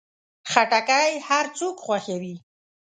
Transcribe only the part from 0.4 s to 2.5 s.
خټکی هر څوک خوښوي.